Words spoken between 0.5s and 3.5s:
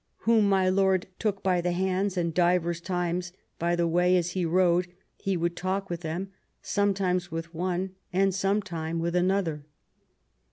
lord took by the hands, and divers times